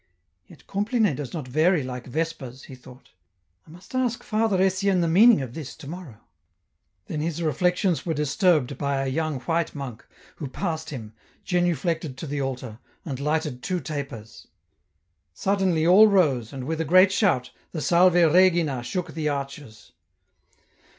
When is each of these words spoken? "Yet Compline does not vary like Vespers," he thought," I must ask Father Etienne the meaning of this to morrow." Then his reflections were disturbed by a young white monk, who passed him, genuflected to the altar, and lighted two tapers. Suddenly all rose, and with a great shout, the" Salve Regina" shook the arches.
"Yet 0.47 0.65
Compline 0.65 1.13
does 1.15 1.31
not 1.31 1.47
vary 1.47 1.83
like 1.83 2.07
Vespers," 2.07 2.63
he 2.63 2.73
thought," 2.73 3.11
I 3.67 3.69
must 3.69 3.93
ask 3.93 4.23
Father 4.23 4.59
Etienne 4.59 5.01
the 5.01 5.07
meaning 5.07 5.43
of 5.43 5.53
this 5.53 5.75
to 5.75 5.87
morrow." 5.87 6.17
Then 7.05 7.21
his 7.21 7.43
reflections 7.43 8.03
were 8.03 8.15
disturbed 8.15 8.79
by 8.79 9.03
a 9.03 9.11
young 9.11 9.41
white 9.41 9.75
monk, 9.75 10.03
who 10.37 10.47
passed 10.47 10.89
him, 10.89 11.13
genuflected 11.43 12.17
to 12.17 12.25
the 12.25 12.41
altar, 12.41 12.79
and 13.05 13.19
lighted 13.19 13.61
two 13.61 13.79
tapers. 13.79 14.47
Suddenly 15.35 15.85
all 15.85 16.07
rose, 16.07 16.51
and 16.51 16.63
with 16.63 16.81
a 16.81 16.83
great 16.83 17.11
shout, 17.11 17.51
the" 17.71 17.79
Salve 17.89 18.15
Regina" 18.15 18.81
shook 18.83 19.13
the 19.13 19.29
arches. 19.29 19.91